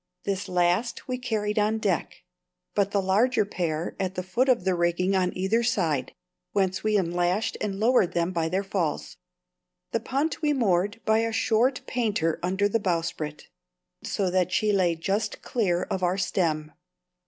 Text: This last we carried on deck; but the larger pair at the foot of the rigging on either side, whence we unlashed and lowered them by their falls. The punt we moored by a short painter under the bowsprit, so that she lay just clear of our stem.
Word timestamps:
This 0.23 0.49
last 0.49 1.07
we 1.07 1.19
carried 1.19 1.59
on 1.59 1.77
deck; 1.77 2.23
but 2.73 2.89
the 2.89 3.03
larger 3.03 3.45
pair 3.45 3.95
at 3.99 4.15
the 4.15 4.23
foot 4.23 4.49
of 4.49 4.63
the 4.63 4.73
rigging 4.73 5.15
on 5.15 5.31
either 5.37 5.61
side, 5.61 6.11
whence 6.53 6.83
we 6.83 6.97
unlashed 6.97 7.55
and 7.61 7.79
lowered 7.79 8.13
them 8.13 8.31
by 8.31 8.49
their 8.49 8.63
falls. 8.63 9.17
The 9.91 9.99
punt 9.99 10.41
we 10.41 10.53
moored 10.53 10.99
by 11.05 11.19
a 11.19 11.31
short 11.31 11.81
painter 11.85 12.39
under 12.41 12.67
the 12.67 12.79
bowsprit, 12.79 13.49
so 14.03 14.31
that 14.31 14.51
she 14.51 14.71
lay 14.71 14.95
just 14.95 15.43
clear 15.43 15.83
of 15.83 16.01
our 16.01 16.17
stem. 16.17 16.71